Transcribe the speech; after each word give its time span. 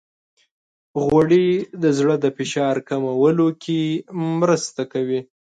غوړې 1.03 1.47
د 1.83 1.85
زړه 1.97 2.15
د 2.23 2.25
فشار 2.37 2.75
کمولو 2.89 3.47
کې 3.63 3.81
مرسته 4.39 4.81
کوي. 4.93 5.21